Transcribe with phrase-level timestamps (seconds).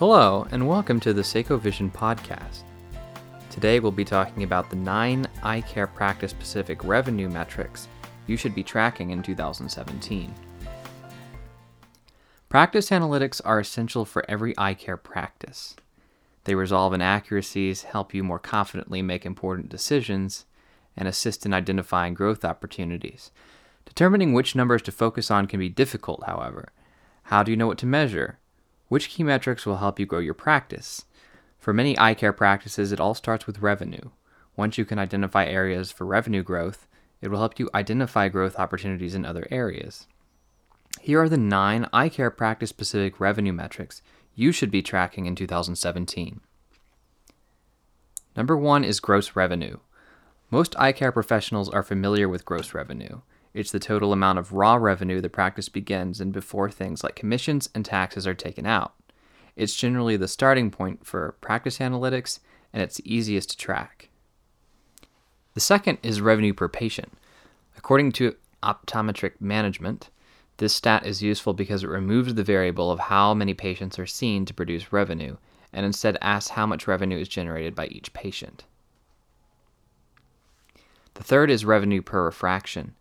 [0.00, 2.62] Hello, and welcome to the Seiko Vision podcast.
[3.50, 7.86] Today we'll be talking about the nine eye care practice specific revenue metrics
[8.26, 10.34] you should be tracking in 2017.
[12.48, 15.76] Practice analytics are essential for every eye care practice.
[16.44, 20.46] They resolve inaccuracies, help you more confidently make important decisions,
[20.96, 23.32] and assist in identifying growth opportunities.
[23.84, 26.72] Determining which numbers to focus on can be difficult, however.
[27.24, 28.38] How do you know what to measure?
[28.90, 31.04] Which key metrics will help you grow your practice?
[31.60, 34.10] For many eye care practices, it all starts with revenue.
[34.56, 36.88] Once you can identify areas for revenue growth,
[37.20, 40.08] it will help you identify growth opportunities in other areas.
[41.00, 44.02] Here are the nine eye care practice specific revenue metrics
[44.34, 46.40] you should be tracking in 2017.
[48.36, 49.76] Number one is gross revenue.
[50.50, 53.20] Most eye care professionals are familiar with gross revenue.
[53.52, 57.68] It's the total amount of raw revenue the practice begins and before things like commissions
[57.74, 58.94] and taxes are taken out.
[59.56, 62.38] It's generally the starting point for practice analytics
[62.72, 64.08] and it's easiest to track.
[65.54, 67.12] The second is revenue per patient.
[67.76, 70.10] According to optometric management,
[70.58, 74.44] this stat is useful because it removes the variable of how many patients are seen
[74.44, 75.36] to produce revenue
[75.72, 78.64] and instead asks how much revenue is generated by each patient.
[81.14, 82.94] The third is revenue per refraction.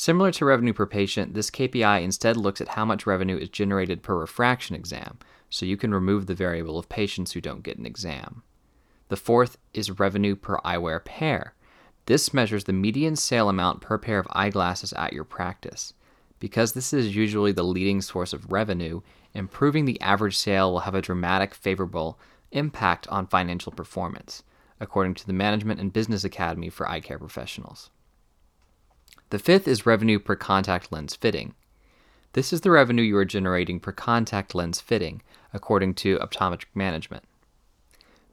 [0.00, 4.00] Similar to revenue per patient, this KPI instead looks at how much revenue is generated
[4.00, 5.18] per refraction exam,
[5.50, 8.44] so you can remove the variable of patients who don't get an exam.
[9.08, 11.54] The fourth is revenue per eyewear pair.
[12.06, 15.94] This measures the median sale amount per pair of eyeglasses at your practice.
[16.38, 19.00] Because this is usually the leading source of revenue,
[19.34, 22.20] improving the average sale will have a dramatic favorable
[22.52, 24.44] impact on financial performance,
[24.78, 27.90] according to the Management and Business Academy for Eye Care Professionals.
[29.30, 31.54] The fifth is revenue per contact lens fitting.
[32.32, 37.24] This is the revenue you are generating per contact lens fitting, according to optometric management.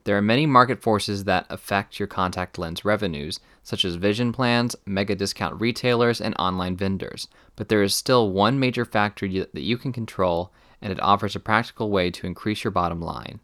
[0.04, 4.76] There are many market forces that affect your contact lens revenues, such as vision plans,
[4.86, 9.76] mega discount retailers, and online vendors, but there is still one major factor that you
[9.76, 13.40] can control, and it offers a practical way to increase your bottom line.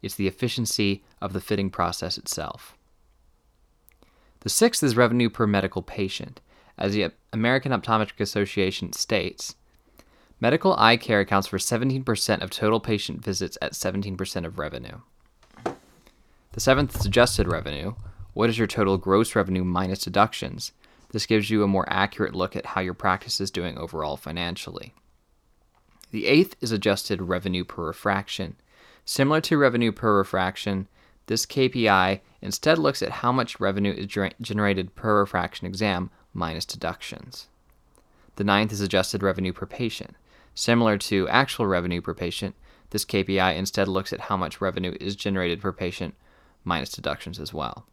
[0.00, 2.76] It's the efficiency of the fitting process itself.
[4.40, 6.40] The sixth is revenue per medical patient.
[6.78, 9.56] As the American Optometric Association states,
[10.40, 15.00] medical eye care accounts for 17% of total patient visits at 17% of revenue.
[16.52, 17.94] The seventh is adjusted revenue.
[18.34, 20.72] What is your total gross revenue minus deductions?
[21.12, 24.94] This gives you a more accurate look at how your practice is doing overall financially.
[26.10, 28.56] The eighth is adjusted revenue per refraction.
[29.04, 30.88] Similar to revenue per refraction,
[31.26, 34.06] this KPI instead looks at how much revenue is
[34.40, 37.48] generated per refraction exam minus deductions.
[38.36, 40.14] The ninth is adjusted revenue per patient.
[40.54, 42.54] Similar to actual revenue per patient,
[42.90, 46.14] this KPI instead looks at how much revenue is generated per patient
[46.64, 47.86] minus deductions as well.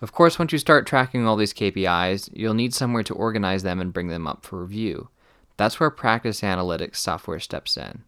[0.00, 3.80] Of course, once you start tracking all these KPIs, you'll need somewhere to organize them
[3.80, 5.08] and bring them up for review.
[5.56, 8.02] That's where Practice Analytics software steps in.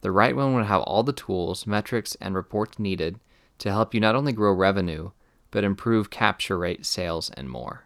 [0.00, 3.20] The right one will have all the tools, metrics, and reports needed
[3.58, 5.10] to help you not only grow revenue,
[5.50, 7.84] but improve capture rate, sales, and more.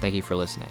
[0.00, 0.68] Thank you for listening.